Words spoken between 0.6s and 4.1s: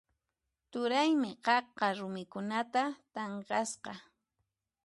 Turaymi qaqa rumikunata tanqasqa.